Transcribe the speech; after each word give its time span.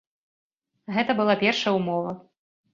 Гэта 0.95 1.17
была 1.21 1.37
першая 1.45 1.77
ўмова. 1.79 2.19